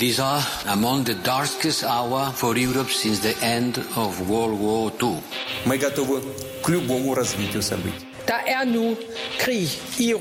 [0.00, 5.22] These are among the darkest hour for Europe since the end of World War II.
[5.64, 6.22] Мы готовы
[6.62, 8.06] к любому развитию событий.
[8.26, 8.96] Der er nu
[9.38, 9.68] krig
[9.98, 10.14] i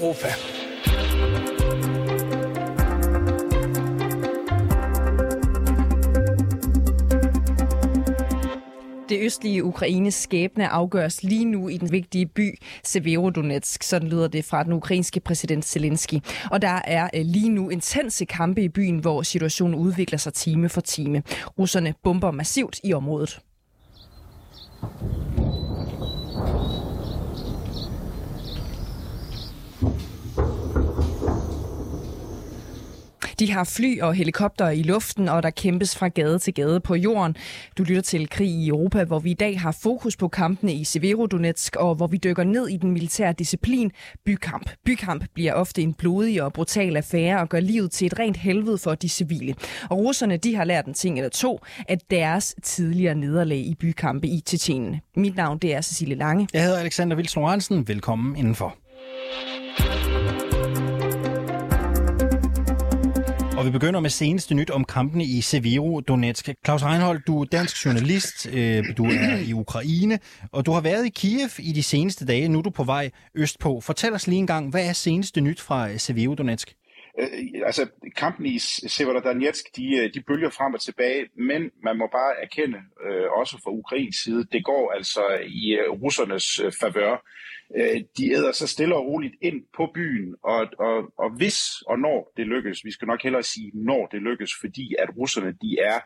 [9.30, 13.82] Østlige Ukraines skæbne afgøres lige nu i den vigtige by Severodonetsk.
[13.82, 16.14] Sådan lyder det fra den ukrainske præsident Zelensky.
[16.50, 20.68] Og der er øh, lige nu intense kampe i byen, hvor situationen udvikler sig time
[20.68, 21.22] for time.
[21.58, 23.40] Russerne bomber massivt i området.
[33.40, 36.94] De har fly og helikopter i luften, og der kæmpes fra gade til gade på
[36.94, 37.36] jorden.
[37.78, 40.84] Du lytter til Krig i Europa, hvor vi i dag har fokus på kampene i
[40.84, 43.92] Severodonetsk, og hvor vi dykker ned i den militære disciplin
[44.24, 44.70] bykamp.
[44.84, 48.78] Bykamp bliver ofte en blodig og brutal affære og gør livet til et rent helvede
[48.78, 49.54] for de civile.
[49.90, 54.28] Og russerne de har lært en ting eller to af deres tidligere nederlag i bykampe
[54.28, 55.00] i Tjetjenien.
[55.16, 56.48] Mit navn det er Cecilie Lange.
[56.52, 57.88] Jeg hedder Alexander Vilsnor Hansen.
[57.88, 58.76] Velkommen indenfor.
[63.60, 66.48] Og vi begynder med seneste nyt om kampene i Severo-Donetsk.
[66.64, 70.18] Claus Reinhold, du er dansk journalist, øh, du er i Ukraine,
[70.52, 72.48] og du har været i Kiev i de seneste dage.
[72.48, 73.80] Nu er du på vej østpå.
[73.80, 76.79] Fortæl os lige en gang, hvad er seneste nyt fra Severo-Donetsk?
[77.18, 78.58] Øh, altså, kampen i
[78.88, 83.60] Severodonetsk, de, øh, de bølger frem og tilbage, men man må bare erkende, øh, også
[83.64, 87.16] fra Ukrains side, det går altså i øh, russernes øh, favør.
[87.76, 91.98] Øh, de æder så stille og roligt ind på byen, og, og, og hvis og
[91.98, 95.78] når det lykkes, vi skal nok hellere sige, når det lykkes, fordi at russerne, de
[95.84, 96.00] er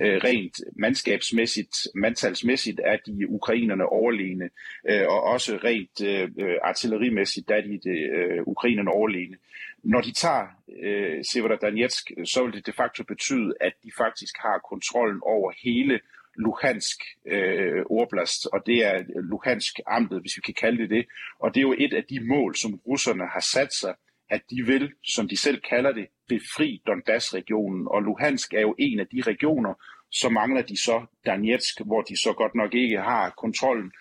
[0.00, 4.50] øh, rent mandskabsmæssigt, mandtalsmæssigt er de ukrainerne overlegne,
[4.90, 9.36] øh, og også rent øh, øh artillerimæssigt er de det, øh, ukrainerne overlegne.
[9.84, 10.46] Når de tager
[10.84, 16.00] øh, Severodonetsk, så vil det de facto betyde, at de faktisk har kontrollen over hele
[16.36, 21.06] Luhansk øh, Orblast, og det er Luhansk amtet, hvis vi kan kalde det det.
[21.38, 23.94] Og det er jo et af de mål, som russerne har sat sig,
[24.30, 27.88] at de vil, som de selv kalder det, befri Donbass-regionen.
[27.88, 29.74] Og Luhansk er jo en af de regioner,
[30.10, 33.92] så mangler de så Donetsk, hvor de så godt nok ikke har kontrollen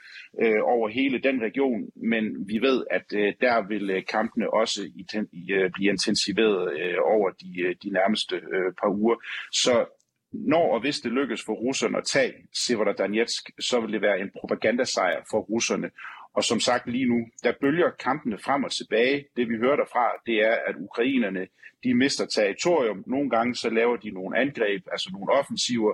[0.42, 4.82] øh, over hele den region, men vi ved, at øh, der vil øh, kampene også
[4.84, 9.16] i, øh, blive intensiveret øh, over de, øh, de nærmeste øh, par uger.
[9.52, 9.86] Så
[10.34, 14.32] når og hvis det lykkes for russerne at tage Severodonetsk, så vil det være en
[14.40, 15.90] propagandasejr for russerne.
[16.36, 19.26] Og som sagt lige nu, der bølger kampene frem og tilbage.
[19.36, 21.48] Det vi hører derfra, det er, at ukrainerne
[21.84, 23.04] de mister territorium.
[23.08, 25.94] Nogle gange så laver de nogle angreb, altså nogle offensiver,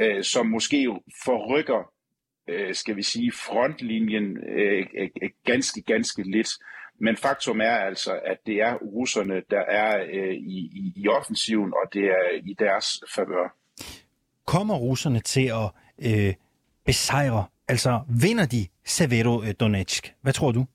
[0.00, 0.88] øh, som måske
[1.24, 1.93] forrykker,
[2.48, 6.48] øh, skal vi sige, frontlinjen øh, øh, øh, ganske, ganske lidt.
[7.00, 11.72] Men faktum er altså, at det er russerne, der er øh, i, i, i offensiven,
[11.72, 13.56] og det er i deres favør.
[14.46, 15.70] Kommer russerne til at
[16.06, 16.34] øh,
[16.84, 20.14] besejre, altså vinder de Severodonetsk?
[20.20, 20.66] Hvad tror du?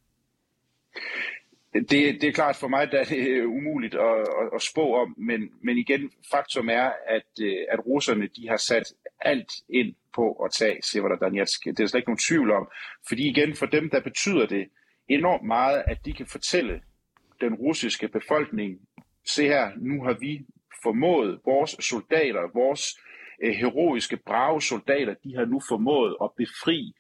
[1.73, 1.89] Det,
[2.21, 5.49] det er klart for mig, at det er umuligt at, at, at spå om, men,
[5.63, 10.51] men igen, faktum er, at, øh, at russerne de har sat alt ind på at
[10.51, 11.65] tage Severodonetsk.
[11.65, 12.67] Det er slet ikke nogen tvivl om,
[13.07, 14.69] fordi igen, for dem, der betyder det
[15.07, 16.81] enormt meget, at de kan fortælle
[17.41, 18.79] den russiske befolkning,
[19.27, 20.45] se her, nu har vi
[20.83, 22.99] formået, vores soldater, vores
[23.43, 26.93] øh, heroiske, brave soldater, de har nu formået at befri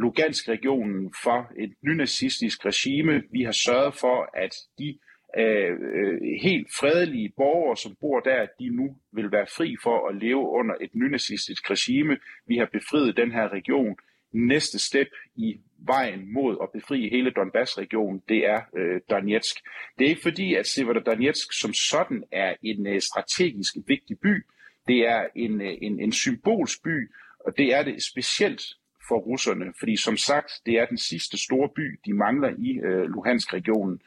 [0.00, 3.22] Lugansk-regionen for et nynazistisk regime.
[3.32, 4.98] Vi har sørget for, at de
[5.38, 10.16] øh, øh, helt fredelige borgere, som bor der, de nu vil være fri for at
[10.16, 12.18] leve under et nynazistisk regime.
[12.46, 13.96] Vi har befriet den her region.
[14.32, 19.56] Næste step i vejen mod at befri hele Donbass-regionen, det er øh, Donetsk.
[19.98, 24.44] Det er ikke fordi, at Severodonetsk som sådan er en øh, strategisk vigtig by.
[24.88, 27.10] Det er en, øh, en, en symbolsk by,
[27.46, 28.62] og det er det specielt
[29.10, 33.04] for russerne, fordi som sagt, det er den sidste store by, de mangler i øh,
[33.14, 34.00] Luhansk-regionen.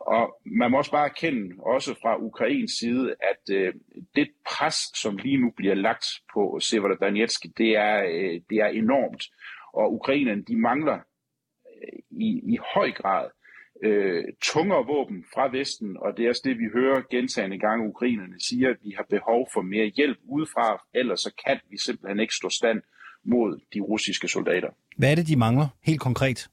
[0.00, 3.74] Og man må også bare erkende, også fra Ukrains side, at øh,
[4.16, 9.22] det pres, som lige nu bliver lagt på Severodonetsk, det er, øh, det er enormt.
[9.72, 10.98] Og ukrainerne, de mangler
[11.76, 13.30] øh, i, i høj grad
[13.82, 18.40] øh, tungere våben fra Vesten, og det er også det, vi hører gentagende gange, ukrainerne
[18.40, 22.34] siger, at vi har behov for mere hjælp udefra, ellers så kan vi simpelthen ikke
[22.34, 22.82] stå stand
[23.24, 24.70] mod de russiske soldater.
[24.96, 26.48] Hvad er det, de mangler helt konkret?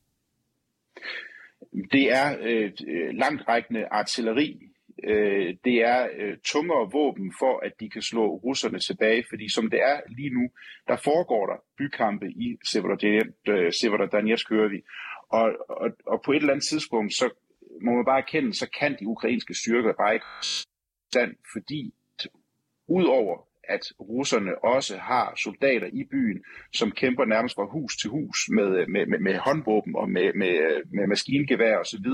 [1.92, 2.72] Det er øh,
[3.14, 4.60] langtrækkende artilleri.
[5.04, 9.70] Øh, det er øh, tungere våben for, at de kan slå russerne tilbage, fordi som
[9.70, 10.50] det er lige nu,
[10.88, 14.82] der foregår der bykampe i Severodonetsk, hører vi.
[15.30, 17.30] Og, og, og på et eller andet tidspunkt, så
[17.82, 20.26] må man bare erkende, så kan de ukrainske styrker bare ikke
[21.12, 21.94] stand, fordi
[22.88, 26.44] Udover at russerne også har soldater i byen,
[26.74, 30.82] som kæmper nærmest fra hus til hus med, med, med, med håndvåben og med, med,
[30.92, 32.08] med maskingevær osv.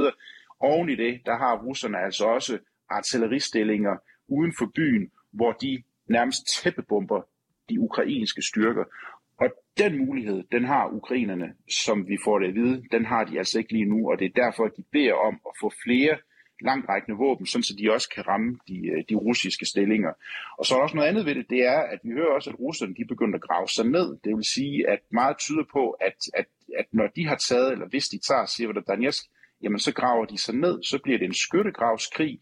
[0.60, 2.60] Oven i det, der har russerne altså også
[2.90, 3.98] artilleristillinger
[4.28, 7.22] uden for byen, hvor de nærmest tæppebomber
[7.70, 8.84] de ukrainske styrker.
[9.38, 11.54] Og den mulighed, den har ukrainerne,
[11.84, 14.26] som vi får det at vide, den har de altså ikke lige nu, og det
[14.26, 16.18] er derfor, at de beder om at få flere
[16.64, 20.14] langtrækkende våben, sådan så de også kan ramme de, øh, de russiske stillinger.
[20.58, 22.50] Og så er der også noget andet ved det, det er, at vi hører også,
[22.50, 24.18] at russerne de begynder at grave sig ned.
[24.24, 26.46] Det vil sige, at meget tyder på, at, at,
[26.80, 29.24] at når de har taget, eller hvis de tager Severodonetsk,
[29.62, 32.40] jamen så graver de sig ned, så bliver det en skyttegravskrig,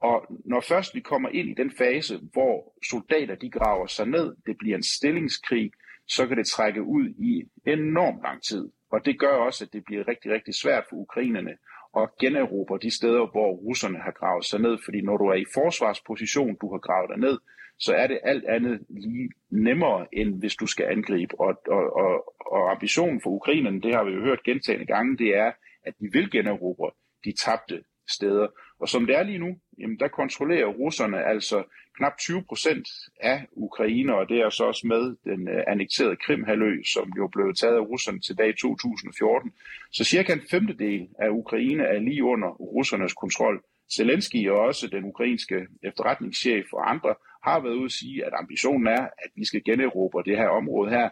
[0.00, 4.36] og når først vi kommer ind i den fase, hvor soldater de graver sig ned,
[4.46, 5.72] det bliver en stillingskrig,
[6.08, 8.68] så kan det trække ud i enormt lang tid.
[8.92, 11.56] Og det gør også, at det bliver rigtig, rigtig svært for ukrainerne
[11.92, 14.78] og generobre de steder, hvor russerne har gravet sig ned.
[14.84, 17.38] Fordi når du er i forsvarsposition, du har gravet dig ned,
[17.78, 21.40] så er det alt andet lige nemmere, end hvis du skal angribe.
[21.40, 25.36] Og, og, og, og ambitionen for ukrainerne, det har vi jo hørt gentagende gange, det
[25.36, 25.52] er,
[25.84, 26.90] at de vil generobre
[27.24, 28.48] de tabte steder.
[28.80, 31.64] Og som det er lige nu, jamen der kontrollerer russerne altså
[31.96, 32.88] knap 20 procent
[33.20, 37.54] af Ukraine, og det er så også med den uh, annekterede Krimhalø, som jo blev
[37.54, 39.52] taget af russerne tilbage i 2014.
[39.92, 43.62] Så cirka en femtedel af Ukraine er lige under russernes kontrol.
[43.96, 48.86] Zelensky og også den ukrainske efterretningschef og andre har været ude at sige, at ambitionen
[48.86, 51.10] er, at vi skal generobre det her område her.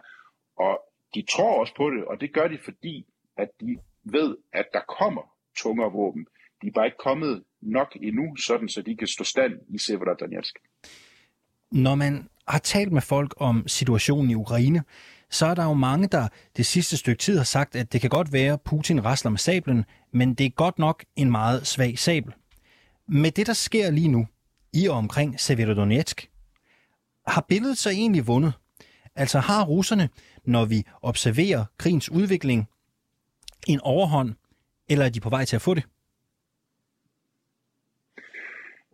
[0.57, 0.81] Og
[1.15, 3.05] de tror også på det, og det gør de, fordi
[3.37, 6.27] at de ved, at der kommer tungere våben.
[6.61, 10.55] De er bare ikke kommet nok endnu, sådan så de kan stå stand i Severodonetsk.
[11.71, 14.83] Når man har talt med folk om situationen i Ukraine,
[15.29, 16.27] så er der jo mange, der
[16.57, 19.39] det sidste stykke tid har sagt, at det kan godt være, at Putin rasler med
[19.39, 22.33] sablen, men det er godt nok en meget svag sabel.
[23.07, 24.27] Med det, der sker lige nu
[24.73, 26.29] i og omkring Severodonetsk,
[27.27, 28.53] har billedet så egentlig vundet?
[29.15, 30.09] Altså har russerne,
[30.45, 32.67] når vi observerer krigens udvikling,
[33.67, 34.35] en overhånd,
[34.89, 35.83] eller er de på vej til at få det?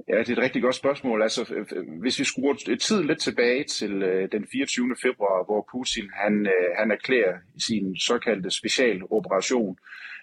[0.07, 1.21] Ja, det er et rigtig godt spørgsmål.
[1.21, 4.95] Altså, øh, øh, hvis vi skruer øh, tiden lidt tilbage til øh, den 24.
[5.01, 7.37] februar, hvor Putin han, øh, han erklærer
[7.67, 9.77] sin såkaldte specialoperation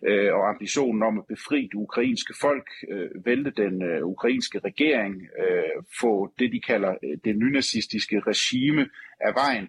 [0.08, 5.14] øh, og ambitionen om at befri det ukrainske folk, øh, vælte den øh, ukrainske regering,
[5.42, 6.94] øh, få det, de kalder
[7.24, 8.88] det nynazistiske regime
[9.20, 9.68] af vejen,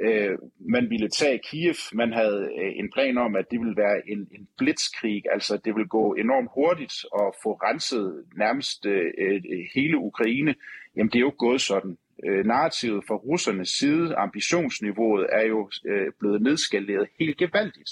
[0.00, 1.74] Øh, man ville tage Kiev.
[1.92, 5.74] Man havde øh, en plan om, at det ville være en, en blitzkrig, altså det
[5.74, 9.42] ville gå enormt hurtigt og få renset nærmest øh, øh,
[9.74, 10.54] hele Ukraine.
[10.96, 11.98] Jamen det er jo gået sådan.
[12.26, 17.90] Øh, narrativet fra russernes side, ambitionsniveauet er jo øh, blevet nedskaleret helt gevaldigt.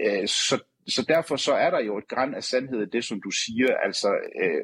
[0.00, 3.22] Øh, så så derfor så er der jo et græn af sandhed i det, som
[3.22, 3.76] du siger.
[3.76, 4.08] Altså,
[4.42, 4.62] øh,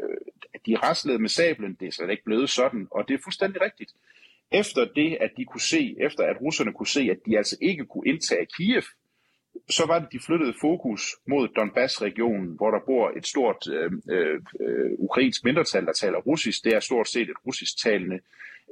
[0.67, 3.93] de raslede med sablen, det er slet ikke blevet sådan, og det er fuldstændig rigtigt.
[4.53, 7.85] Efter det, at de kunne se, efter at russerne kunne se, at de altså ikke
[7.85, 8.83] kunne indtage Kiev,
[9.69, 14.91] så var det, de flyttede fokus mod Donbass-regionen, hvor der bor et stort øh, øh,
[14.99, 16.65] ukrainsk mindretal, der taler russisk.
[16.65, 18.21] Det er stort set et russisktalende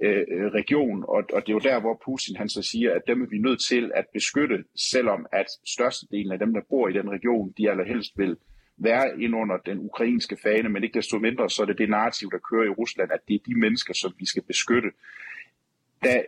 [0.03, 3.23] øh, region, og, og det er jo der, hvor Putin han så siger, at dem
[3.23, 7.11] er vi nødt til at beskytte, selvom at størstedelen af dem, der bor i den
[7.11, 8.37] region, de allerhelst vil
[8.77, 12.31] være ind under den ukrainske fane, men ikke desto mindre, så er det det narrativ,
[12.31, 14.91] der kører i Rusland, at det er de mennesker, som vi skal beskytte
[16.05, 16.23] da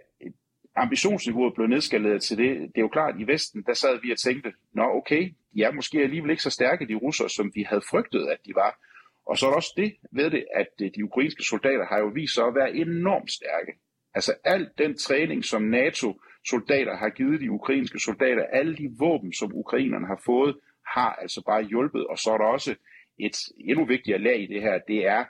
[0.77, 4.13] ambitionsniveauet blev nedskaleret til det, det er jo klart, at i Vesten, der sad vi
[4.13, 7.63] og tænkte, nå okay, de er måske alligevel ikke så stærke, de russere, som vi
[7.63, 8.79] havde frygtet, at de var.
[9.27, 12.07] Og så er der også det ved det, at øh, de ukrainske soldater har jo
[12.07, 13.73] vist sig at være enormt stærke.
[14.15, 19.55] Altså al den træning, som NATO-soldater har givet de ukrainske soldater, alle de våben, som
[19.55, 22.07] ukrainerne har fået, har altså bare hjulpet.
[22.07, 22.75] Og så er der også
[23.19, 25.25] et endnu vigtigere lag i det her, det er,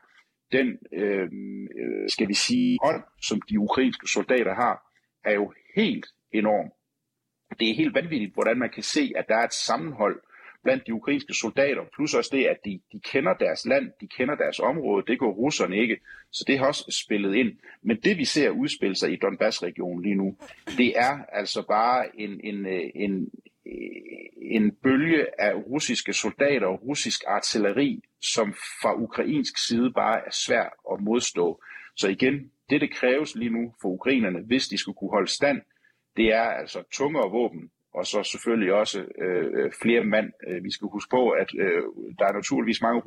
[0.53, 1.29] den, øh,
[1.81, 4.93] øh, skal vi sige, ånd, som de ukrainske soldater har,
[5.25, 6.71] er jo helt enorm.
[7.61, 10.21] Det er helt vanvittigt, hvordan man kan se, at der er et sammenhold
[10.67, 14.35] blandt de ukrainske soldater, plus også det, at de, de kender deres land, de kender
[14.35, 15.97] deres område, det går russerne ikke,
[16.33, 17.53] så det har også spillet ind.
[17.83, 20.37] Men det vi ser udspille sig i Donbass-regionen lige nu,
[20.79, 23.31] det er altså bare en, en, øh, en,
[23.67, 30.31] øh, en bølge af russiske soldater og russisk artilleri, som fra ukrainsk side bare er
[30.47, 31.63] svært at modstå.
[31.97, 35.61] Så igen, det det kræves lige nu for ukrainerne, hvis de skulle kunne holde stand,
[36.17, 40.33] det er altså tungere våben, og så selvfølgelig også øh, øh flere mand.
[40.49, 41.83] Øh, vi skal huske på, at øh,
[42.19, 43.03] der er naturligvis mange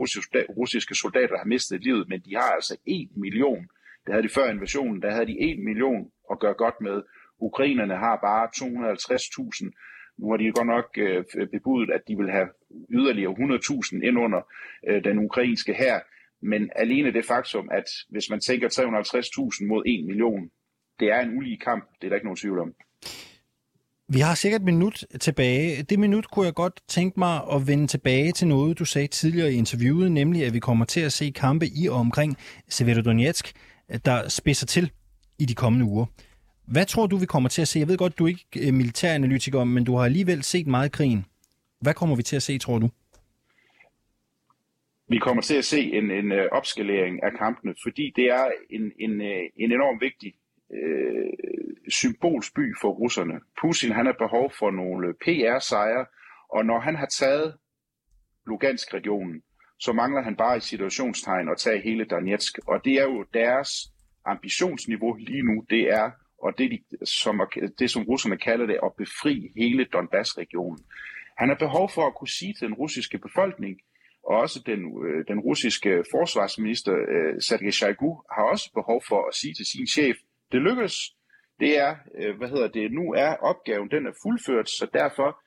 [0.57, 3.69] russiske soldater, der har mistet livet, men de har altså en million.
[4.05, 7.01] Det havde de før invasionen, der havde de en million at gøre godt med.
[7.39, 9.71] Ukrainerne har bare 250.000
[10.19, 12.47] nu har de godt nok øh, bebudet, at de vil have
[12.89, 14.41] yderligere 100.000 ind under
[14.87, 15.99] øh, den ukrainske her.
[16.41, 18.67] Men alene det faktum, at hvis man tænker
[19.61, 20.49] 350.000 mod 1 million,
[20.99, 22.73] det er en ulige kamp, det er der ikke nogen tvivl om.
[24.11, 25.83] Vi har sikkert et minut tilbage.
[25.83, 29.51] Det minut kunne jeg godt tænke mig at vende tilbage til noget, du sagde tidligere
[29.53, 32.37] i interviewet, nemlig at vi kommer til at se kampe i og omkring
[32.69, 33.53] Severodonetsk,
[34.05, 34.91] der spidser til
[35.39, 36.05] i de kommende uger.
[36.71, 37.79] Hvad tror du, vi kommer til at se?
[37.79, 40.91] Jeg ved godt, du er ikke øh, militæranalytiker, men du har alligevel set meget af
[40.91, 41.25] krigen.
[41.81, 42.89] Hvad kommer vi til at se, tror du?
[45.07, 48.91] Vi kommer til at se en, en øh, opskalering af kampene, fordi det er en,
[48.99, 50.33] en, øh, en enorm vigtig
[50.73, 51.33] øh,
[51.89, 53.39] symbolsby for russerne.
[53.61, 56.05] Putin han har behov for nogle PR-sejre,
[56.49, 57.55] og når han har taget
[58.47, 59.41] Lugansk-regionen,
[59.79, 62.59] så mangler han bare i situationstegn at tage hele Donetsk.
[62.67, 63.69] Og det er jo deres
[64.25, 66.11] ambitionsniveau lige nu, det er,
[66.43, 67.41] og det, de, som,
[67.79, 70.79] det som russerne kalder det, at befri hele Donbass-regionen.
[71.37, 73.79] Han har behov for at kunne sige til den russiske befolkning,
[74.23, 79.35] og også den, øh, den russiske forsvarsminister øh, Sergej Shoigu har også behov for at
[79.35, 80.17] sige til sin chef,
[80.51, 80.95] det lykkes,
[81.59, 85.41] det er, øh, hvad hedder det, nu er opgaven, den er fuldført, så derfor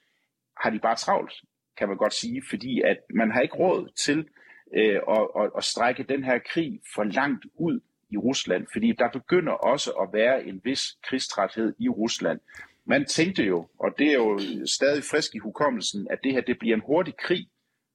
[0.62, 1.32] har de bare travlt,
[1.78, 4.28] kan man godt sige, fordi at man har ikke råd til
[4.76, 7.80] øh, at, at, at strække den her krig for langt ud
[8.12, 12.40] i Rusland, fordi der begynder også at være en vis krigstræthed i Rusland.
[12.86, 16.58] Man tænkte jo, og det er jo stadig frisk i hukommelsen, at det her det
[16.58, 17.48] bliver en hurtig krig,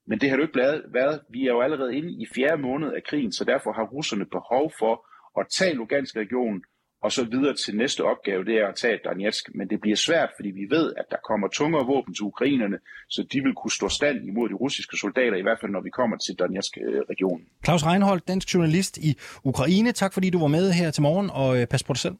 [0.08, 1.22] men det har det jo ikke været.
[1.30, 4.72] Vi er jo allerede inde i fjerde måned af krigen, så derfor har russerne behov
[4.80, 5.08] for
[5.40, 6.64] at tage Lugansk-regionen,
[7.02, 9.50] og så videre til næste opgave, det er at tage Donetsk.
[9.56, 12.78] Men det bliver svært, fordi vi ved, at der kommer tungere våben til ukrainerne,
[13.10, 15.90] så de vil kunne stå stand imod de russiske soldater, i hvert fald når vi
[15.90, 17.46] kommer til Donetsk-regionen.
[17.66, 19.92] Claus Reinholdt, dansk journalist i Ukraine.
[19.92, 22.16] Tak fordi du var med her til morgen, og øh, pas på dig selv.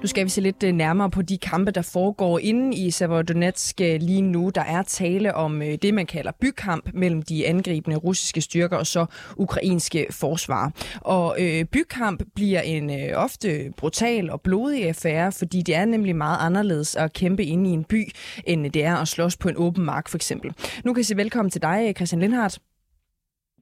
[0.00, 3.80] Nu skal vi se lidt øh, nærmere på de kampe, der foregår inde i Severodonetsk
[3.80, 4.50] øh, lige nu.
[4.54, 8.86] Der er tale om øh, det, man kalder bykamp mellem de angribende russiske styrker og
[8.86, 10.72] så ukrainske forsvar.
[11.00, 16.16] Og øh, bykamp bliver en øh, ofte brutal og blodig affære, fordi det er nemlig
[16.16, 18.10] meget anderledes at kæmpe inde i en by,
[18.44, 20.52] end det er at slås på en åben mark for eksempel.
[20.84, 22.58] Nu kan jeg sige velkommen til dig, Christian Lindhardt.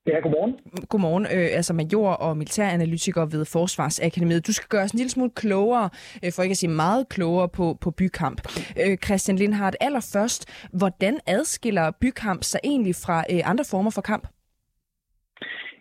[0.08, 0.54] Ja, godmorgen.
[0.88, 4.46] Godmorgen, øh, altså major og militæranalytiker ved Forsvarsakademiet.
[4.46, 5.90] Du skal gøre os en lille smule klogere,
[6.24, 8.38] øh, for ikke at sige meget klogere på, på bykamp.
[8.82, 10.42] Øh, Christian Lindhardt, allerførst,
[10.80, 14.24] hvordan adskiller bykamp sig egentlig fra øh, andre former for kamp?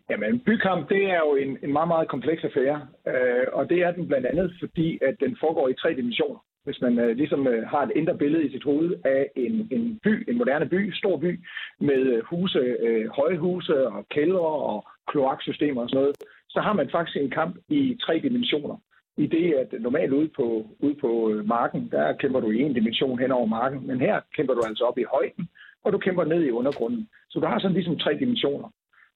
[0.10, 2.80] Jamen, bykamp, det er jo en, en meget, meget kompleks affære,
[3.12, 6.82] øh, og det er den blandt andet, fordi at den foregår i tre dimensioner hvis
[6.82, 10.14] man øh, ligesom øh, har et indre billede i sit hoved af en, en by,
[10.30, 11.32] en moderne by, stor by,
[11.80, 16.16] med øh, huse, øh, høje huse og kældre og kloaksystemer og sådan noget,
[16.50, 18.78] så har man faktisk en kamp i tre dimensioner.
[19.18, 20.46] I det, at normalt ude på,
[20.80, 24.16] ude på øh, marken, der kæmper du i en dimension hen over marken, men her
[24.36, 25.50] kæmper du altså op i højden,
[25.84, 27.08] og du kæmper ned i undergrunden.
[27.30, 28.68] Så du har sådan ligesom tre dimensioner.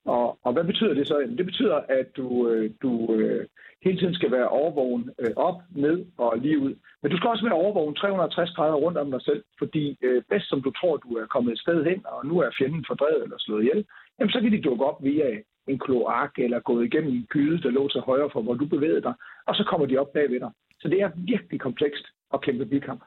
[0.06, 1.28] Og, og hvad betyder det så?
[1.38, 3.48] Det betyder, at du, øh, du øh,
[3.84, 6.74] hele tiden skal være overvågen øh, op, ned og lige ud.
[7.02, 9.98] Men du skal også være overvågen 360 grader rundt om dig selv, fordi
[10.30, 13.24] bedst som du tror, du er kommet et sted hen, og nu er fjenden fordrevet
[13.24, 13.86] eller slået ihjel,
[14.20, 15.28] jamen så kan de dukke op via
[15.68, 19.02] en kloak eller gået igennem en gyde, der lå til højre for, hvor du bevægede
[19.02, 19.14] dig,
[19.48, 20.52] og så kommer de op bagved dig.
[20.82, 23.04] Så det er virkelig komplekst at kæmpe bikamp.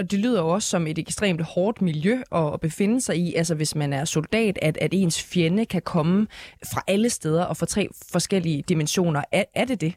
[0.00, 3.54] Og det lyder jo også som et ekstremt hårdt miljø at befinde sig i, altså
[3.54, 6.26] hvis man er soldat, at, at ens fjende kan komme
[6.72, 9.22] fra alle steder og fra tre forskellige dimensioner.
[9.32, 9.94] Er, er det det?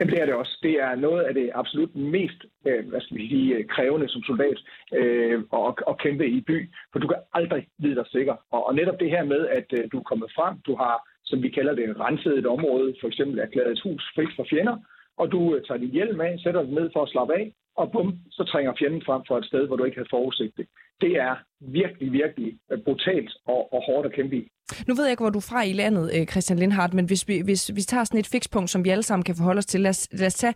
[0.00, 0.58] Jamen, det er det også.
[0.62, 4.22] Det er noget af det absolut mest øh, hvad skal vi sige, øh, krævende som
[4.22, 4.58] soldat
[4.92, 8.36] øh, at, at kæmpe i by, for du kan aldrig vide dig sikker.
[8.50, 11.42] Og, og netop det her med, at øh, du er kommet frem, du har, som
[11.42, 14.76] vi kalder det, renset et område, for eksempel erklæret et hus frit for fjender,
[15.16, 17.92] og du øh, tager din hjelm af, sætter den ned for at slappe af, og
[17.92, 20.66] bum, så trænger fjenden frem for et sted, hvor du ikke havde forudset det.
[21.00, 24.48] Det er virkelig, virkelig brutalt og, og hårdt at kæmpe i.
[24.86, 27.28] Nu ved jeg ikke, hvor du er fra i landet, øh, Christian Lindhardt, men hvis
[27.28, 29.80] vi, hvis vi tager sådan et fikspunkt, som vi alle sammen kan forholde os til,
[29.80, 30.54] lad os, lad os tage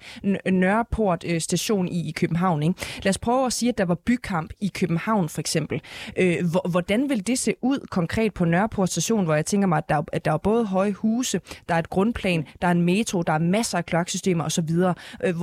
[0.50, 2.62] Nørreport øh, station i, i København.
[2.62, 2.74] Ikke?
[3.02, 5.80] Lad os prøve at sige, at der var bykamp i København for eksempel.
[6.16, 6.36] Øh,
[6.70, 10.02] hvordan vil det se ud konkret på Nørreport station, hvor jeg tænker mig, at der,
[10.12, 13.32] at der er både høje huse, der er et grundplan, der er en metro, der
[13.32, 14.70] er masser af kloaksystemer osv.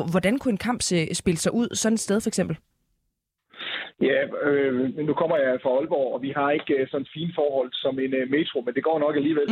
[0.09, 2.57] hvordan kunne en kamp se, spille sig ud sådan et sted for eksempel?
[4.01, 7.69] Ja, øh, nu kommer jeg fra Aalborg, og vi har ikke øh, sådan fine forhold
[7.73, 9.47] som en øh, metro, men det går nok alligevel.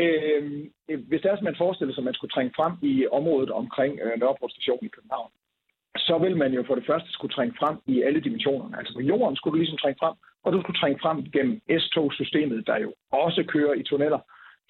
[0.00, 0.42] øh,
[1.08, 4.00] hvis det er, som man forestiller sig, at man skulle trænge frem i området omkring
[4.02, 5.30] øh, Nørreport station i København,
[5.96, 8.78] så vil man jo for det første skulle trænge frem i alle dimensionerne.
[8.78, 12.66] Altså på jorden skulle du ligesom trænge frem, og du skulle trænge frem gennem S-tog-systemet,
[12.66, 14.20] der jo også kører i tunneller.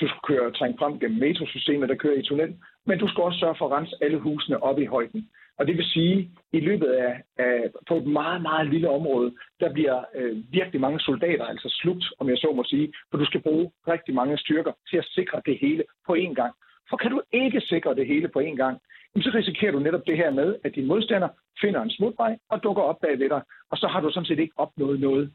[0.01, 2.55] Du skulle køre, trænge frem gennem metrosystemet, der kører i tunnel,
[2.87, 5.29] men du skal også sørge for at rense alle husene op i højden.
[5.63, 9.35] Og det vil sige, at i løbet af, af på et meget, meget lille område,
[9.61, 13.25] der bliver øh, virkelig mange soldater altså slugt, om jeg så må sige, for du
[13.25, 16.53] skal bruge rigtig mange styrker til at sikre det hele på én gang.
[16.91, 18.79] For kan du ikke sikre det hele på én gang,
[19.17, 21.29] så risikerer du netop det her med, at din modstander
[21.61, 24.55] finder en smutvej og dukker op bagved dig, og så har du sådan set ikke
[24.57, 25.33] opnået noget.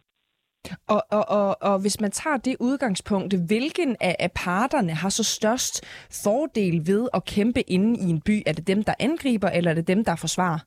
[0.88, 5.24] Og, og, og, og hvis man tager det udgangspunkt, hvilken af, af parterne har så
[5.24, 5.76] størst
[6.24, 8.44] fordel ved at kæmpe inde i en by?
[8.46, 10.60] Er det dem, der angriber, eller er det dem, der forsvarer?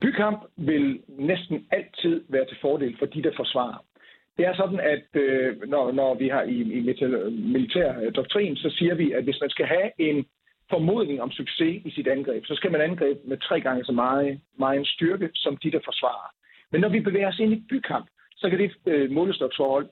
[0.00, 3.84] Bykamp vil næsten altid være til fordel for de, der forsvarer.
[4.36, 6.80] Det er sådan, at øh, når, når vi har i, i
[7.30, 10.26] militær doktrin, så siger vi, at hvis man skal have en
[10.70, 14.40] formodning om succes i sit angreb, så skal man angribe med tre gange så meget,
[14.58, 16.30] meget en styrke, som de, der forsvarer.
[16.72, 18.06] Men når vi bevæger os ind i bykamp,
[18.40, 19.86] så kan det øh, målestoksforhold,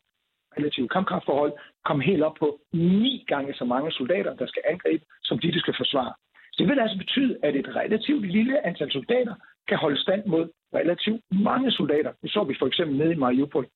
[0.59, 1.53] relativt kampkraftforhold,
[1.85, 5.59] komme helt op på ni gange så mange soldater, der skal angribe, som de, der
[5.59, 6.13] skal forsvare.
[6.53, 9.35] Så det vil altså betyde, at et relativt lille antal soldater
[9.69, 12.13] kan holde stand mod relativt mange soldater.
[12.23, 13.67] Det så vi for eksempel nede i Mariupol.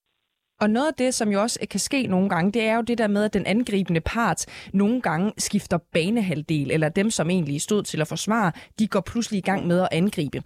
[0.63, 2.99] Og noget af det, som jo også kan ske nogle gange, det er jo det
[2.99, 7.83] der med, at den angribende part nogle gange skifter banehalvdel, eller dem, som egentlig stod
[7.83, 10.39] til at forsvare, de går pludselig i gang med at angribe.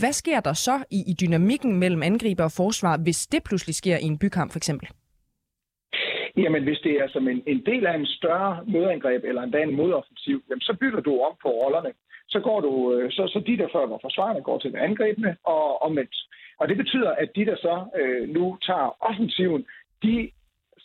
[0.00, 3.96] Hvad sker der så i, i dynamikken mellem angriber og forsvar, hvis det pludselig sker
[3.96, 4.88] i en bykamp for eksempel?
[6.36, 9.76] Jamen, hvis det er som en, en del af en større modangreb, eller endda en
[9.76, 11.92] modoffensiv, jamen, så bytter du om på rollerne.
[12.28, 15.82] Så går du, øh, så, så de der før var forsvarende, går til angrebene, og
[15.82, 16.16] omvendt.
[16.60, 19.66] Og det betyder, at de, der så øh, nu tager offensiven,
[20.02, 20.30] de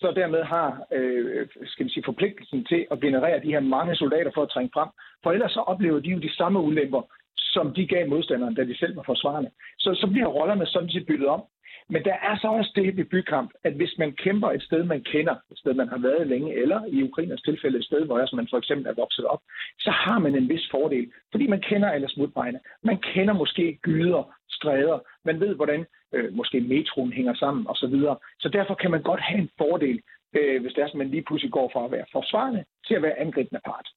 [0.01, 4.31] så dermed har øh, skal vi sige, forpligtelsen til at generere de her mange soldater
[4.33, 4.89] for at trænge frem.
[5.23, 7.01] For ellers så oplever de jo de samme ulemper,
[7.37, 9.51] som de gav modstanderen, da de selv var forsvarende.
[9.79, 11.41] Så, så bliver rollerne sådan set byttet om.
[11.89, 15.01] Men der er så også det ved bykamp, at hvis man kæmper et sted, man
[15.03, 18.47] kender, et sted, man har været længe, eller i Ukrainers tilfælde et sted, hvor man
[18.49, 19.41] for eksempel er vokset op,
[19.79, 22.59] så har man en vis fordel, fordi man kender alle smutvejene.
[22.83, 27.75] Man kender måske gyder, stræder, man ved, hvordan øh, måske metroen hænger sammen osv.
[27.75, 28.17] Så, videre.
[28.39, 30.01] så derfor kan man godt have en fordel,
[30.37, 33.01] øh, hvis det er, at man lige pludselig går fra at være forsvarende til at
[33.01, 33.87] være angribende part.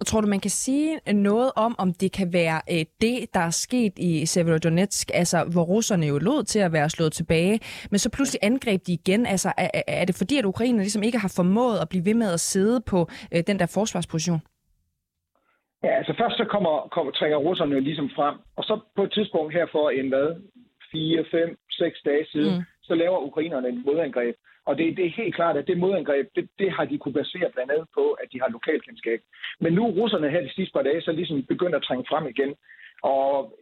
[0.00, 3.40] Og tror du, man kan sige noget om, om det kan være øh, det, der
[3.40, 7.98] er sket i Severodonetsk, altså hvor russerne jo lod til at være slået tilbage, men
[7.98, 9.26] så pludselig angreb de igen?
[9.26, 12.32] Altså er, er det fordi, at Ukraine ligesom ikke har formået at blive ved med
[12.32, 14.40] at sidde på øh, den der forsvarsposition?
[15.84, 19.12] Ja, altså først så kommer, kommer trænger russerne jo ligesom frem, og så på et
[19.12, 20.28] tidspunkt her for en hvad,
[20.92, 24.36] 4, 5, 6 dage siden, mm så laver ukrainerne en modangreb.
[24.64, 27.50] Og det, det er helt klart, at det modangreb, det, det har de kunne basere
[27.54, 29.20] blandt andet på, at de har lokalkendskab.
[29.60, 32.26] Men nu er russerne her de sidste par dage så ligesom begyndt at trænge frem
[32.26, 32.54] igen.
[33.02, 33.54] Og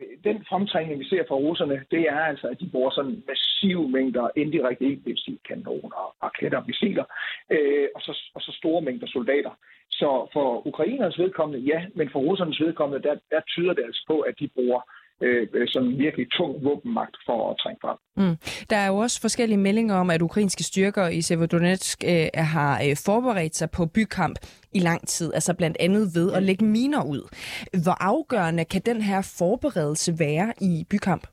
[0.00, 3.88] øh, den fremtrængning, vi ser fra russerne, det er altså, at de bruger sådan massive
[3.88, 7.04] mængder indirekte ild, det vil sige kanoner, raketter, missiler,
[7.50, 9.50] øh, og, så, og så store mængder soldater.
[9.90, 14.20] Så for ukrainernes vedkommende, ja, men for russernes vedkommende, der, der tyder det altså på,
[14.20, 14.80] at de bruger
[15.20, 17.98] øh, sådan virkelig tung våbenmagt for at trænge frem.
[18.16, 18.36] Mm.
[18.70, 22.96] Der er jo også forskellige meldinger om, at ukrainske styrker i Severodonetsk øh, har øh,
[23.06, 24.38] forberedt sig på bykamp
[24.74, 27.22] i lang tid, altså blandt andet ved at lægge miner ud.
[27.84, 31.24] Hvor afgørende kan den her forberedelse være i bykamp?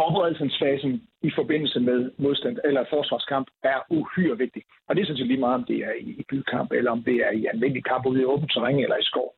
[0.00, 4.62] Forberedelsesfasen i forbindelse med modstand eller forsvarskamp er uhyre vigtig.
[4.88, 7.16] Og det er sådan set lige meget, om det er i bykamp, eller om det
[7.26, 9.34] er i almindelig kamp ude i åbent terræn eller i skov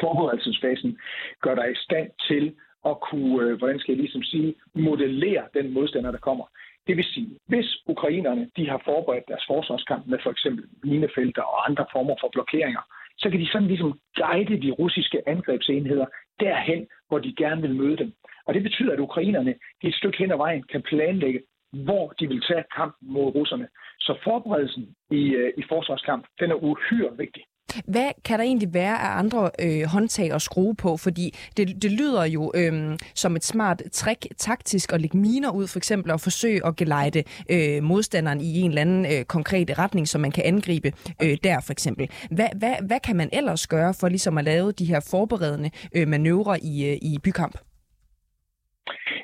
[0.00, 0.98] forberedelsesfasen
[1.40, 2.54] gør dig i stand til
[2.86, 6.46] at kunne, øh, hvordan skal jeg ligesom sige, modellere den modstander, der kommer.
[6.86, 11.68] Det vil sige, hvis ukrainerne de har forberedt deres forsvarskamp med for eksempel minefelter og
[11.68, 12.82] andre former for blokeringer,
[13.18, 16.06] så kan de sådan ligesom guide de russiske angrebsenheder
[16.40, 18.12] derhen, hvor de gerne vil møde dem.
[18.46, 21.40] Og det betyder, at ukrainerne de et stykke hen ad vejen kan planlægge,
[21.72, 23.68] hvor de vil tage kampen mod russerne.
[23.98, 27.44] Så forberedelsen i, øh, i forsvarskamp, den er uhyre vigtig.
[27.86, 30.96] Hvad kan der egentlig være af andre øh, håndtag at skrue på?
[30.96, 35.66] Fordi det, det lyder jo øh, som et smart trick taktisk at lægge miner ud,
[35.66, 40.08] for eksempel, og forsøge at gelejte øh, modstanderen i en eller anden øh, konkret retning,
[40.08, 42.10] som man kan angribe øh, der, for eksempel.
[42.30, 46.08] Hvad, hvad, hvad kan man ellers gøre for ligesom at lave de her forberedende øh,
[46.08, 47.56] manøvrer i, øh, i bykamp?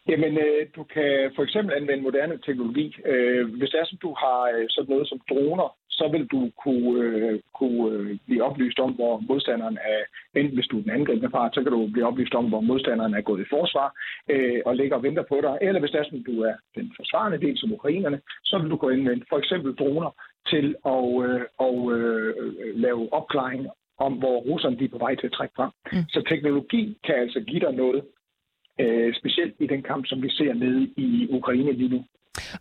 [0.09, 2.97] Jamen, øh, du kan for eksempel anvende moderne teknologi.
[3.05, 6.51] Øh, hvis det er, som du har øh, sådan noget som droner, så vil du
[6.63, 10.01] kunne, øh, kunne øh, blive oplyst om, hvor modstanderen er,
[10.41, 13.15] enten hvis du er den angribende part, så kan du blive oplyst om, hvor modstanderen
[13.15, 13.89] er gået i forsvar
[14.31, 15.59] øh, og ligger og venter på dig.
[15.61, 18.89] Eller hvis det er sådan, du er den forsvarende del som ukrainerne, så vil du
[18.89, 20.11] ind med for eksempel droner
[20.51, 22.35] til at øh, og, øh,
[22.85, 23.67] lave opklaring
[23.99, 25.71] om, hvor russerne de er på vej til at trække frem.
[25.93, 26.05] Mm.
[26.09, 28.03] Så teknologi kan altså give dig noget,
[28.81, 32.05] øh, specielt i den kamp, som vi ser nede i Ukraine lige nu.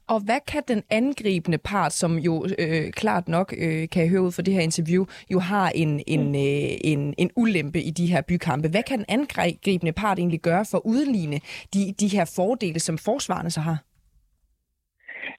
[0.08, 4.22] Og hvad kan den angribende part, som jo øh, klart nok, øh, kan jeg høre
[4.22, 8.06] ud fra det her interview, jo har en, en, øh, en, en ulempe i de
[8.06, 8.68] her bykampe.
[8.70, 11.40] Hvad kan den angribende part egentlig gøre for at udligne
[11.74, 13.78] de, de her fordele, som forsvarerne så har?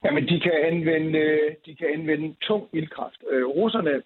[0.06, 1.24] Jamen, de kan anvende,
[1.66, 3.20] de kan anvende tung ildkraft.
[3.30, 4.02] Øh, russerne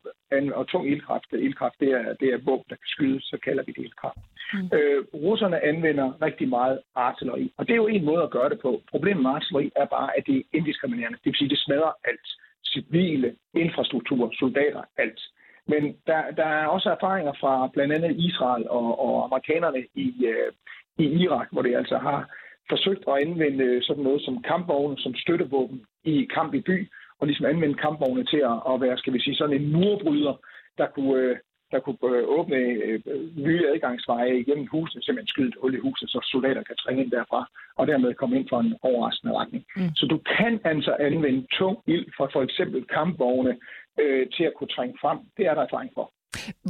[0.54, 3.72] og tung ildkraft, ildkraft det er, det er våben, der kan skydes, så kalder vi
[3.72, 4.18] det ildkraft.
[4.54, 4.70] Mm.
[4.76, 8.60] Øh, russerne anvender rigtig meget artilleri, og det er jo en måde at gøre det
[8.60, 8.82] på.
[8.90, 11.18] Problemet med artilleri er bare, at det er indiskriminerende.
[11.18, 12.28] Det vil sige, at det smadrer alt.
[12.64, 15.20] Civile, infrastruktur, soldater, alt.
[15.66, 20.52] Men der, der er også erfaringer fra blandt andet Israel og, og amerikanerne i, øh,
[20.98, 22.18] i Irak, hvor det altså har
[22.72, 27.46] forsøgt at anvende sådan noget som kampvogne, som støttevåben i kamp i by, og ligesom
[27.46, 30.34] anvende kampvogne til at, at være, skal vi sige, sådan en murbryder,
[30.78, 31.36] der kunne, øh,
[31.72, 33.00] der kunne øh, åbne øh,
[33.36, 37.10] nye adgangsveje igennem huset, simpelthen skyde et hul i huset, så soldater kan trænge ind
[37.10, 39.64] derfra, og dermed komme ind for en overraskende retning.
[39.76, 39.94] Mm.
[39.94, 43.56] Så du kan altså anvende tung ild fra for eksempel kampvogne
[44.00, 45.18] øh, til at kunne trænge frem.
[45.36, 46.12] Det er der erfaring for.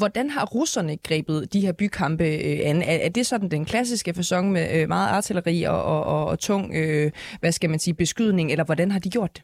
[0.01, 2.83] Hvordan har russerne grebet de her bykampe øh, an?
[2.83, 6.65] Er, det sådan den klassiske fasong med øh, meget artilleri og, og, og, og tung,
[6.81, 9.43] øh, hvad skal man sige, beskydning, eller hvordan har de gjort det?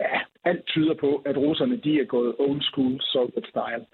[0.00, 3.84] Ja, alt tyder på, at russerne de er gået old school Soviet style.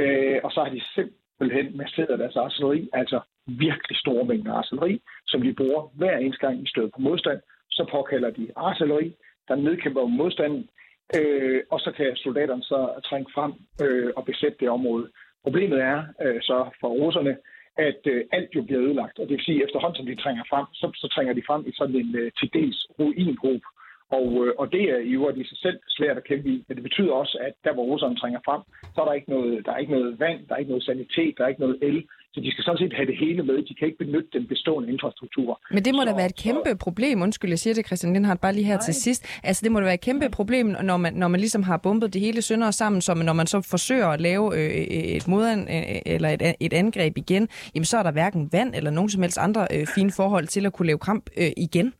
[0.00, 5.42] Øh, og så har de simpelthen masseret deres artilleri, altså virkelig store mængder artilleri, som
[5.42, 7.40] de bruger hver eneste gang, i støder på modstand.
[7.70, 9.14] Så påkalder de artilleri,
[9.48, 10.68] der nedkæmper modstanden,
[11.14, 13.52] øh, og så kan soldaterne så trænge frem
[13.84, 15.10] øh, og besætte det område.
[15.44, 17.36] Problemet er øh, så for russerne,
[17.76, 19.18] at øh, alt jo bliver ødelagt.
[19.18, 21.62] Og det vil sige, at efterhånden som de trænger frem, så, så trænger de frem
[21.66, 23.66] i sådan en øh, til dels ruingruppe.
[24.10, 26.82] Og, øh, og det er jo i sig selv svært at kæmpe i, men det
[26.82, 28.62] betyder også, at der hvor russerne trænger frem,
[28.94, 31.34] så er der ikke noget, der er ikke noget vand, der er ikke noget sanitet,
[31.36, 32.04] der er ikke noget el.
[32.34, 33.56] Så de skal sådan set have det hele med.
[33.68, 35.60] De kan ikke benytte den bestående infrastruktur.
[35.70, 36.76] Men det må så, da være et kæmpe så...
[36.76, 37.22] problem.
[37.22, 38.82] Undskyld, jeg siger det, Christian Lindhardt, bare lige her Nej.
[38.82, 39.40] til sidst.
[39.44, 42.12] Altså, det må da være et kæmpe problem, når man, når man ligesom har bumpet
[42.14, 44.70] det hele sønder sammen, så når man så forsøger at lave øh,
[45.16, 48.90] et modan, øh, eller et, et angreb igen, jamen så er der hverken vand eller
[48.90, 51.92] nogen som helst andre øh, fine forhold til at kunne lave kamp øh, igen.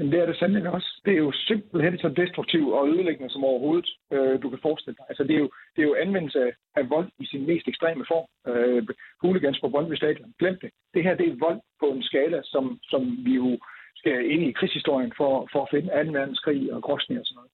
[0.00, 1.00] Jamen, det er det sandelig også.
[1.04, 5.06] Det er jo simpelthen så destruktivt og ødelæggende som overhovedet øh, du kan forestille dig.
[5.08, 8.26] Altså, det er jo, det er jo anvendelse af vold i sin mest ekstreme form.
[8.52, 8.82] Øh,
[9.22, 10.34] hooligans på Brøndby Stadion.
[10.38, 10.70] Glem det.
[10.94, 13.58] Det her det er vold på en skala, som, som vi jo
[13.96, 16.18] skal ind i krigshistorien for, for at finde 2.
[16.18, 17.50] verdenskrig og Grosny og sådan noget.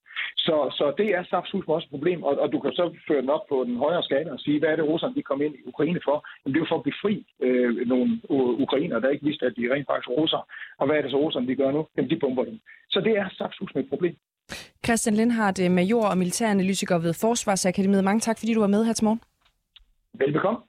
[0.47, 3.29] Så, så det er saftsus også et problem, og, og du kan så føre den
[3.29, 5.67] op på den højere skala og sige, hvad er det russerne de kom ind i
[5.71, 6.17] Ukraine for?
[6.39, 7.13] Jamen, det er jo for at befri
[7.45, 8.09] øh, nogle
[8.65, 10.41] ukrainer, der ikke vidste, at de rent faktisk russer.
[10.79, 11.81] Og hvad er det så russerne de gør nu?
[11.95, 12.59] Jamen, de bomber dem.
[12.93, 13.25] Så det er
[13.75, 14.15] med et problem.
[14.85, 18.03] Christian Lindhardt, øh, major og militæranalytiker ved Forsvarsakademiet.
[18.03, 19.21] Mange tak, fordi du var med her til morgen.
[20.13, 20.59] Velbekomme.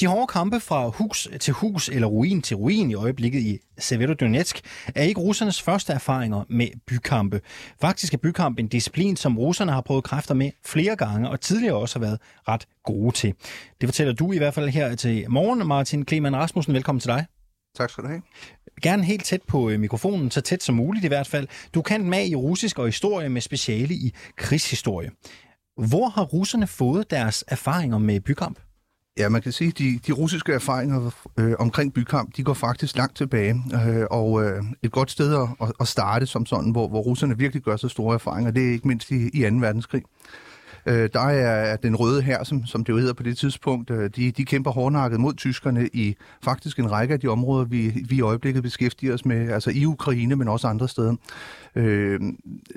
[0.00, 4.60] De hårde kampe fra hus til hus eller ruin til ruin i øjeblikket i Severodonetsk
[4.94, 7.40] er ikke russernes første erfaringer med bykampe.
[7.80, 11.76] Faktisk er bykamp en disciplin, som russerne har prøvet kræfter med flere gange og tidligere
[11.76, 13.34] også har været ret gode til.
[13.80, 16.74] Det fortæller du i hvert fald her til morgen, Martin Kleman Rasmussen.
[16.74, 17.26] Velkommen til dig.
[17.76, 18.22] Tak skal du have.
[18.82, 21.48] Gerne helt tæt på øh, mikrofonen, så tæt som muligt i hvert fald.
[21.74, 25.10] Du kan med i russisk og historie med speciale i krigshistorie.
[25.88, 28.58] Hvor har russerne fået deres erfaringer med bykamp?
[29.18, 32.96] Ja, man kan sige, at de, de russiske erfaringer øh, omkring bykamp, de går faktisk
[32.96, 33.62] langt tilbage.
[33.88, 37.62] Øh, og øh, et godt sted at, at starte som sådan, hvor, hvor russerne virkelig
[37.62, 39.56] gør så store erfaringer, det er ikke mindst i, i 2.
[39.56, 40.02] verdenskrig.
[40.86, 44.10] Øh, der er den røde her, som, som det jo hedder på det tidspunkt, øh,
[44.16, 48.16] de, de kæmper hårdnakket mod tyskerne i faktisk en række af de områder, vi, vi
[48.16, 51.14] i øjeblikket beskæftiger os med, altså i Ukraine, men også andre steder.
[51.76, 52.20] Øh,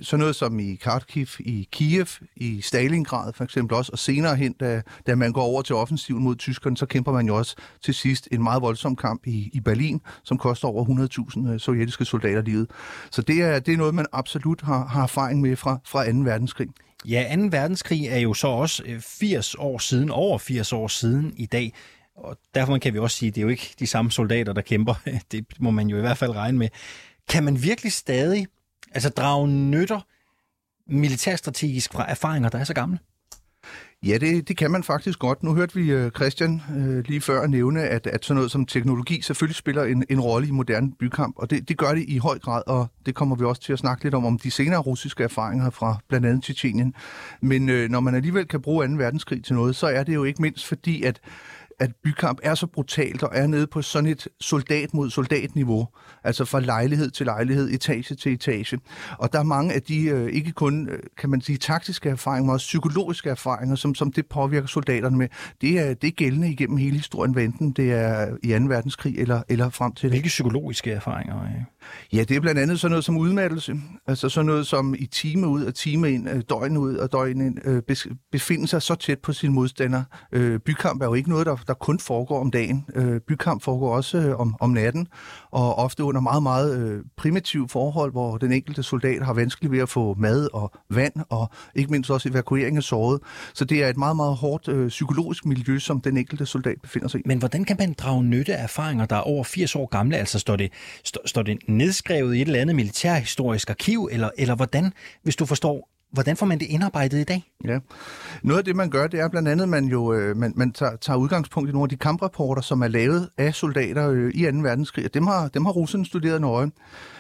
[0.01, 4.53] sådan noget som i Kharkiv, i Kiev, i Stalingrad for eksempel også, og senere hen,
[4.53, 7.93] da, da man går over til offensiven mod tyskerne, så kæmper man jo også til
[7.93, 10.85] sidst en meget voldsom kamp i, i Berlin, som koster over
[11.45, 12.69] 100.000 øh, sovjetiske soldater livet.
[13.11, 16.17] Så det er, det er noget, man absolut har, har erfaring med fra, fra 2.
[16.17, 16.67] verdenskrig.
[17.05, 17.41] Ja, 2.
[17.51, 21.73] verdenskrig er jo så også øh, 80 år siden, over 80 år siden i dag.
[22.15, 24.61] Og derfor kan vi også sige, at det er jo ikke de samme soldater, der
[24.61, 24.93] kæmper.
[25.31, 26.69] Det må man jo i hvert fald regne med.
[27.29, 28.47] Kan man virkelig stadig
[28.91, 30.01] altså drage nytter
[30.87, 32.99] militærstrategisk fra erfaringer, der er så gamle?
[34.05, 35.43] Ja, det, det kan man faktisk godt.
[35.43, 39.21] Nu hørte vi øh, Christian øh, lige før nævne, at, at sådan noget som teknologi
[39.21, 42.39] selvfølgelig spiller en, en rolle i moderne bykamp, og det, det gør det i høj
[42.39, 45.23] grad, og det kommer vi også til at snakke lidt om, om de senere russiske
[45.23, 46.93] erfaringer fra blandt andet Tjetjenien.
[47.41, 48.93] Men øh, når man alligevel kan bruge 2.
[48.93, 51.19] verdenskrig til noget, så er det jo ikke mindst fordi, at
[51.79, 55.87] at bykamp er så brutalt og er nede på sådan et soldat mod soldat niveau,
[56.23, 58.79] altså fra lejlighed til lejlighed, etage til etage.
[59.17, 62.43] Og der er mange af de, øh, ikke kun, øh, kan man sige, taktiske erfaringer,
[62.43, 65.27] men også psykologiske erfaringer, som, som det påvirker soldaterne med.
[65.61, 68.65] Det er, det er gældende igennem hele historien, hvad enten det er i 2.
[68.65, 70.11] verdenskrig eller, eller frem til det.
[70.11, 71.35] Hvilke psykologiske erfaringer?
[71.35, 71.49] Ja,
[72.13, 73.75] Ja, det er blandt andet sådan noget som udmattelse.
[74.07, 77.41] Altså sådan noget som i time ud og time ind, øh, døgn ud og døgn
[77.41, 77.81] ind, øh,
[78.31, 80.03] befinde sig så tæt på sin modstander.
[80.31, 82.85] Øh, bykamp er jo ikke noget, der, der kun foregår om dagen.
[82.95, 85.07] Øh, bykamp foregår også om, om natten,
[85.51, 89.89] og ofte under meget, meget primitive forhold, hvor den enkelte soldat har vanskeligt ved at
[89.89, 93.19] få mad og vand, og ikke mindst også evakuering af såret.
[93.53, 97.19] Så det er et meget, meget hårdt psykologisk miljø, som den enkelte soldat befinder sig
[97.19, 97.23] i.
[97.25, 100.17] Men hvordan kan man drage nytte af erfaringer, der er over 80 år gamle?
[100.17, 100.71] Altså står det,
[101.25, 105.89] står det nedskrevet i et eller andet militærhistorisk arkiv, eller, eller hvordan, hvis du forstår,
[106.13, 107.43] hvordan får man det indarbejdet i dag?
[107.65, 107.79] Ja.
[108.43, 110.71] Noget af det, man gør, det er blandt andet, at man jo øh, man, man
[110.71, 114.51] tager, tager udgangspunkt i nogle af de kamprapporter, som er lavet af soldater øh, i
[114.51, 114.57] 2.
[114.57, 116.71] verdenskrig, og dem har, dem har russerne studeret nøje.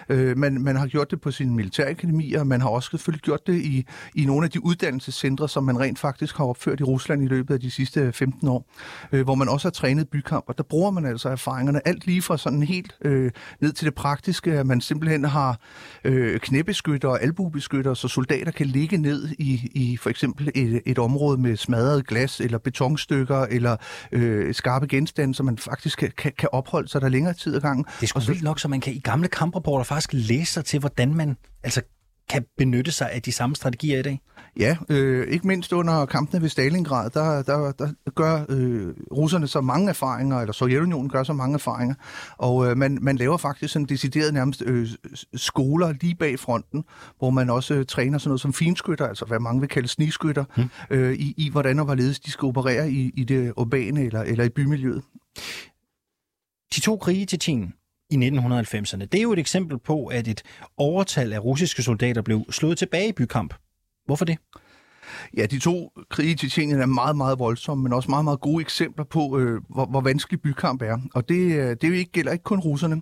[0.09, 3.55] Øh, man, man har gjort det på sine militærakademier, man har også selvfølgelig gjort det
[3.55, 3.85] i,
[4.15, 7.53] i nogle af de uddannelsescentre, som man rent faktisk har opført i Rusland i løbet
[7.53, 8.69] af de sidste 15 år,
[9.11, 12.21] øh, hvor man også har trænet bykamp, og der bruger man altså erfaringerne alt lige
[12.21, 15.59] fra sådan helt øh, ned til det praktiske, at man simpelthen har
[16.03, 20.99] øh, knæbeskytter og albubeskytter, så soldater kan ligge ned i, i for eksempel et, et
[20.99, 23.77] område med smadret glas eller betonstykker eller
[24.11, 27.61] øh, skarpe genstande, så man faktisk kan, kan, kan opholde sig der længere tid ad
[27.61, 27.85] gangen.
[27.85, 30.79] Det er sgu vildt nok, så man kan i gamle kamprapporter faktisk læse sig til,
[30.79, 31.81] hvordan man altså,
[32.29, 34.21] kan benytte sig af de samme strategier i dag?
[34.59, 39.61] Ja, øh, ikke mindst under kampene ved Stalingrad, der, der, der gør øh, russerne så
[39.61, 41.95] mange erfaringer, eller Sovjetunionen gør så mange erfaringer,
[42.37, 44.89] og øh, man, man laver faktisk sådan decideret nærmest øh,
[45.33, 46.83] skoler lige bag fronten,
[47.17, 50.43] hvor man også øh, træner sådan noget som finskytter, altså hvad mange vil kalde snigskytter,
[50.55, 50.69] hmm.
[50.89, 54.43] øh, i, i hvordan og hvorledes de skal operere i, i det urbane eller, eller
[54.43, 55.03] i bymiljøet.
[56.75, 57.73] De to krige til Tjen,
[58.13, 59.05] i 1990'erne.
[59.05, 60.41] Det er jo et eksempel på, at et
[60.77, 63.53] overtal af russiske soldater blev slået tilbage i bykamp.
[64.05, 64.37] Hvorfor det?
[65.37, 68.61] Ja, de to krige i Tjetjenien er meget, meget voldsomme, men også meget, meget gode
[68.61, 70.97] eksempler på, øh, hvor, hvor vanskelig bykamp er.
[71.13, 73.01] Og det, øh, det ikke, gælder ikke kun russerne,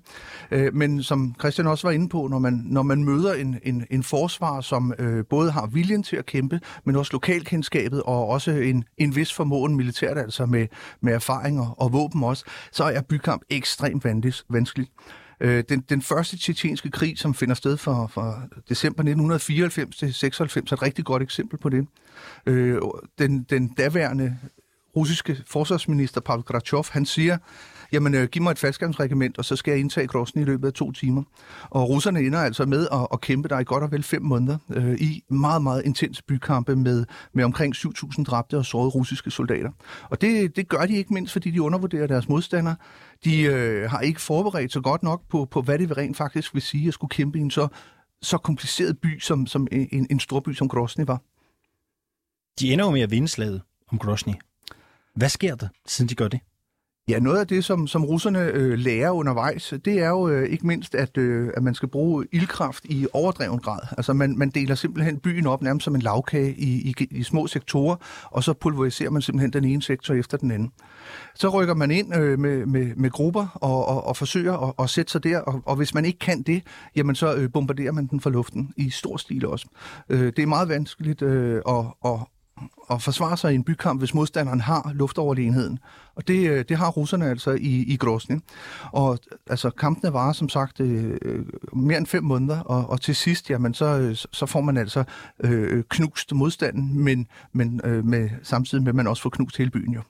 [0.51, 3.85] øh, men som Christian også var inde på, når man, når man møder en, en,
[3.91, 8.51] en forsvar, som øh, både har viljen til at kæmpe, men også lokalkendskabet og også
[8.51, 10.67] en, en vis formåen militært, altså med,
[11.01, 14.05] med erfaringer og våben også, så er bykamp ekstremt
[14.49, 14.87] vanskelig.
[15.41, 20.71] Øh, den, den første tjetjenske krig, som finder sted fra, fra december 1994 til 96,
[20.71, 21.87] er et rigtig godt eksempel på det.
[22.45, 22.81] Øh,
[23.19, 24.37] den, den daværende
[24.95, 27.37] russiske forsvarsminister Pavel Grachov, han siger,
[27.91, 30.73] jamen øh, giv mig et faldskærmsregiment, og så skal jeg indtage Grosny i løbet af
[30.73, 31.23] to timer.
[31.69, 34.57] Og russerne ender altså med at, at kæmpe der i godt og vel fem måneder
[34.69, 39.71] øh, i meget, meget intens bykampe med, med omkring 7.000 dræbte og sårede russiske soldater.
[40.09, 42.75] Og det, det gør de ikke mindst, fordi de undervurderer deres modstandere.
[43.25, 46.61] De øh, har ikke forberedt sig godt nok på, på, hvad det rent faktisk vil
[46.61, 47.67] sige at skulle kæmpe i en så,
[48.21, 51.21] så kompliceret by, som, som en, en stor by som Grosny var.
[52.59, 54.33] De ender jo med at vinde slaget om Grosny.
[55.15, 56.39] Hvad sker der, siden de gør det?
[57.11, 60.67] Ja, noget af det, som, som russerne øh, lærer undervejs, det er jo øh, ikke
[60.67, 63.79] mindst, at, øh, at man skal bruge ildkraft i overdreven grad.
[63.97, 67.47] Altså man, man deler simpelthen byen op nærmest som en lavkage i, i, i små
[67.47, 67.95] sektorer,
[68.25, 70.71] og så pulveriserer man simpelthen den ene sektor efter den anden.
[71.35, 74.89] Så rykker man ind øh, med, med, med grupper og, og, og forsøger at, at
[74.89, 76.63] sætte sig der, og, og hvis man ikke kan det,
[76.95, 79.67] jamen så øh, bombarderer man den fra luften i stor stil også.
[80.09, 82.19] Øh, det er meget vanskeligt øh, at, at,
[82.91, 85.79] at forsvare sig i en bykamp, hvis modstanderen har luftoverlegenheden.
[86.15, 88.39] Og det, øh, det har russerne altså i, i Grosny.
[88.91, 89.19] Og
[89.49, 93.49] altså, kampene varer som sagt øh, øh, mere end fem måneder, og, og til sidst,
[93.49, 95.03] jamen, så, øh, så får man altså
[95.43, 99.71] øh, knust modstanden, men, men øh, med, samtidig med, at man også får knust hele
[99.71, 100.01] byen jo.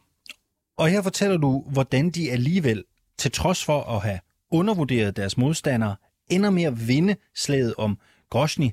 [0.77, 2.83] Og her fortæller du, hvordan de alligevel,
[3.17, 4.19] til trods for at have
[4.51, 5.95] undervurderet deres modstandere,
[6.29, 7.97] ender med at vinde slaget om
[8.29, 8.69] Grosny,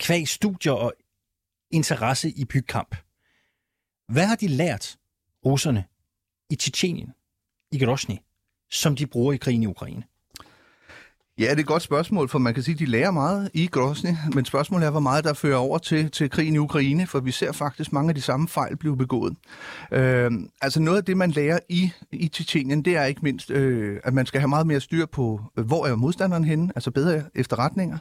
[0.00, 0.92] kvæg studier og
[1.70, 2.96] interesse i bykamp.
[4.08, 4.96] Hvad har de lært,
[5.46, 5.84] russerne,
[6.50, 7.12] i Tjetjenien,
[7.72, 8.14] i Grosny,
[8.70, 10.02] som de bruger i krigen i Ukraine?
[11.38, 13.66] Ja, det er et godt spørgsmål, for man kan sige, at de lærer meget i
[13.66, 17.20] Grosny, men spørgsmålet er, hvor meget der fører over til, til krigen i Ukraine, for
[17.20, 19.36] vi ser faktisk mange af de samme fejl blive begået.
[19.92, 20.30] Øh,
[20.62, 24.14] altså noget af det, man lærer i, i Tjetjenien, det er ikke mindst, øh, at
[24.14, 27.98] man skal have meget mere styr på, hvor er modstanderen henne, altså bedre efterretninger,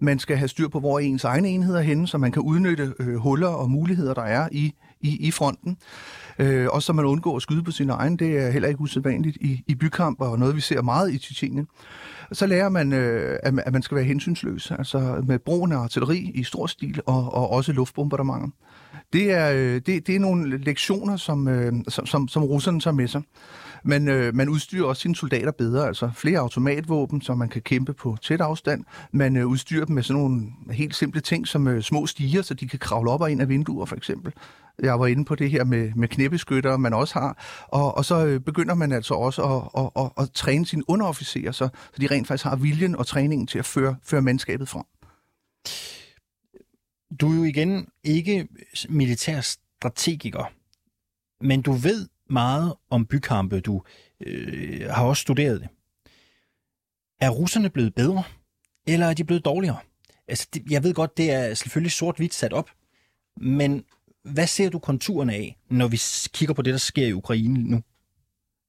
[0.00, 2.94] man skal have styr på, hvor ens egne enheder er henne, så man kan udnytte
[2.98, 5.76] øh, huller og muligheder, der er i, i, i fronten.
[6.38, 8.16] Øh, også så man undgår at skyde på sin egen.
[8.16, 11.66] Det er heller ikke usædvanligt i, i bykamp, og noget vi ser meget i Tjetjenien.
[12.32, 16.44] Så lærer man, øh, at man skal være hensynsløs, altså med brugen af artilleri i
[16.44, 18.48] stor stil, og, og også luftbombardementer.
[19.12, 22.94] Det er, øh, det, det er nogle lektioner, som, øh, som, som, som russerne tager
[22.94, 23.22] med sig.
[23.84, 27.92] Men øh, man udstyrer også sine soldater bedre, altså flere automatvåben, så man kan kæmpe
[27.92, 28.84] på tæt afstand.
[29.12, 32.54] Man øh, udstyrer dem med sådan nogle helt simple ting som øh, små stiger, så
[32.54, 34.32] de kan kravle op og ind af vinduer for eksempel.
[34.82, 37.64] Jeg var inde på det her med, med knæbeskytter, man også har.
[37.68, 41.52] Og, og så øh, begynder man altså også at, at, at, at træne sine underofficerer,
[41.52, 44.84] så, så de rent faktisk har viljen og træningen til at føre, føre mandskabet frem.
[47.20, 48.48] Du er jo igen ikke
[48.88, 50.52] militær strategiker,
[51.40, 53.60] men du ved meget om bykampe.
[53.60, 53.82] Du
[54.26, 55.68] øh, har også studeret det.
[57.20, 58.22] Er russerne blevet bedre,
[58.86, 59.78] eller er de blevet dårligere?
[60.28, 62.70] Altså, det, jeg ved godt, det er selvfølgelig sort-hvidt sat op,
[63.36, 63.84] men
[64.24, 66.00] hvad ser du konturerne af, når vi
[66.32, 67.82] kigger på det, der sker i Ukraine nu?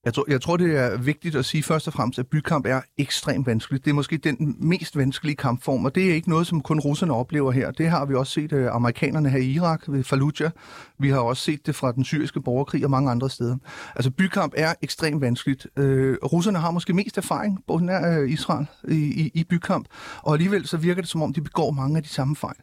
[0.06, 2.82] Jeg tror, jeg tror, det er vigtigt at sige først og fremmest, at bykamp er
[2.98, 3.86] ekstremt vanskeligt.
[3.86, 7.14] Det er måske den mest vanskelige kampform, og det er ikke noget, som kun russerne
[7.14, 7.72] oplever her.
[7.72, 10.52] Det har vi også set øh, amerikanerne her i Irak ved Fallujah.
[11.00, 13.58] Vi har også set det fra den syriske borgerkrig og mange andre steder.
[13.96, 15.68] Altså bykamp er ekstremt vanskeligt.
[15.78, 19.88] Øh, russerne har måske mest erfaring, både nær øh, Israel, i, i, i bykamp,
[20.24, 22.58] og alligevel så virker det, som om de begår mange af de samme fejl.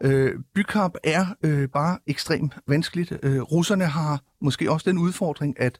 [0.00, 3.12] Øh, bykamp er øh, bare ekstremt vanskeligt.
[3.22, 5.78] Øh, russerne har måske også den udfordring, at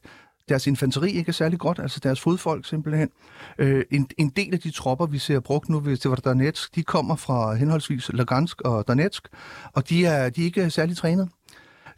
[0.49, 3.09] deres infanteri ikke er særlig godt, altså deres fodfolk simpelthen.
[3.57, 7.15] Øh, en, en del af de tropper, vi ser brugt nu ved Donetsk, de kommer
[7.15, 9.27] fra henholdsvis Lugansk og Donetsk,
[9.73, 11.29] og de er, de er ikke særlig trænet.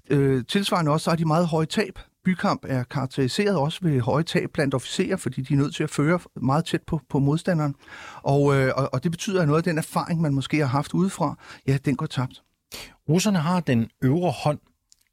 [0.10, 2.00] Øh, tilsvarende også, så har de meget høje tab.
[2.30, 5.90] Bykamp er karakteriseret også ved høje tab blandt officerer, fordi de er nødt til at
[5.90, 7.76] føre meget tæt på, på modstanderen.
[8.24, 10.94] Og, øh, og, og det betyder, at noget af den erfaring, man måske har haft
[10.94, 11.36] udefra,
[11.68, 12.44] ja, den går tabt.
[13.10, 14.60] Russerne har den øvre hånd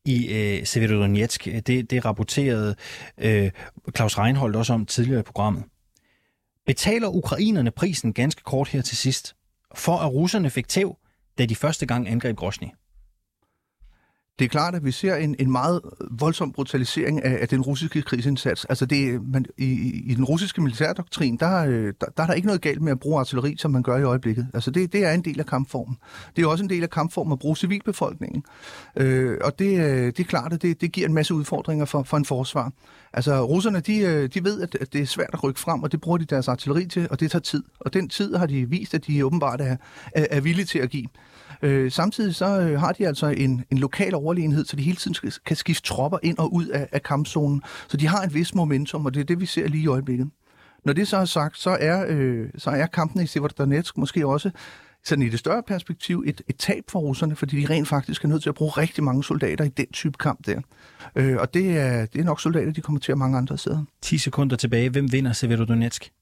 [0.05, 1.45] i øh, Severodonetsk.
[1.67, 2.75] Det, det rapporterede
[3.19, 3.51] øh,
[3.97, 5.65] Claus Reinholdt også om tidligere i programmet.
[6.67, 9.37] Betaler ukrainerne prisen ganske kort her til sidst,
[9.75, 10.97] for at russerne fik tæv,
[11.39, 12.69] da de første gang angreb Grosny?
[14.39, 18.03] Det er klart, at vi ser en, en meget voldsom brutalisering af, af den russiske
[18.03, 18.65] krigsindsats.
[18.65, 22.47] Altså det, man, i, i den russiske militærdoktrin, der, øh, der, der er der ikke
[22.47, 24.49] noget galt med at bruge artilleri, som man gør i øjeblikket.
[24.55, 25.97] Altså det, det er en del af kampformen.
[26.37, 28.45] Det er også en del af kampformen at bruge civilbefolkningen.
[28.97, 32.03] Øh, og det, øh, det er klart, at det, det giver en masse udfordringer for,
[32.03, 32.73] for en forsvar.
[33.13, 36.01] Altså russerne, de, øh, de ved, at det er svært at rykke frem, og det
[36.01, 37.63] bruger de deres artilleri til, og det tager tid.
[37.81, 39.77] Og den tid har de vist, at de åbenbart er,
[40.13, 41.07] er, er villige til at give.
[41.63, 45.15] Øh, samtidig så øh, har de altså en, en lokal overlegenhed, så de hele tiden
[45.15, 47.63] skal, kan skifte tropper ind og ud af, af kampzonen.
[47.89, 50.31] Så de har et vis momentum, og det er det, vi ser lige i øjeblikket.
[50.85, 54.51] Når det så er sagt, så er, øh, så er kampen i Severodonetsk måske også
[55.05, 58.29] sådan i det større perspektiv et, et tab for russerne, fordi de rent faktisk er
[58.29, 60.61] nødt til at bruge rigtig mange soldater i den type kamp der.
[61.17, 63.85] Øh, og det er, det er nok soldater, de kommer til at mange andre steder.
[64.03, 64.91] 10 sekunder tilbage.
[64.91, 66.13] Hvem vinder Severodonetsk?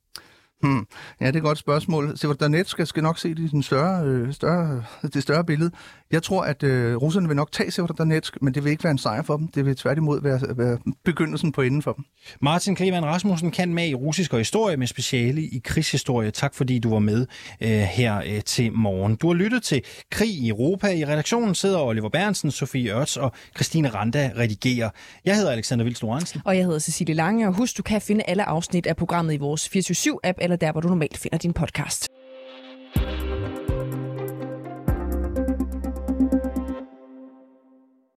[0.65, 0.87] Hmm.
[1.21, 2.19] Ja, det er et godt spørgsmål.
[2.19, 5.71] Severodonetsk skal nok se det i den større, øh, større, det større billede.
[6.13, 8.99] Jeg tror, at øh, russerne vil nok tage Severodonetsk, men det vil ikke være en
[8.99, 9.49] sejr for dem.
[9.49, 12.05] Det vil tværtimod være, være begyndelsen på enden for dem.
[12.41, 16.31] Martin Kleman Rasmussen kan med i russisk og historie med speciale i krigshistorie.
[16.31, 17.27] Tak fordi du var med
[17.61, 19.17] øh, her øh, til morgen.
[19.17, 20.87] Du har lyttet til Krig i Europa.
[20.87, 24.91] I redaktionen sidder Oliver Bernsen, Sofie Ørts og Christine Randa redigerer.
[25.25, 26.03] Jeg hedder Alexander Vils
[26.45, 29.37] Og jeg hedder Cecilie Lange, og husk, du kan finde alle afsnit af programmet i
[29.37, 32.14] vores 24-7-app eller der, hvor du normalt finder din podcast.